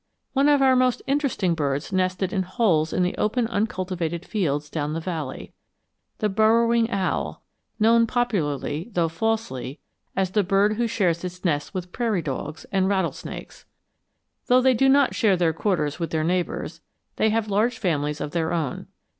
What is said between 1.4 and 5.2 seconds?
birds nested in holes in the open uncultivated fields down the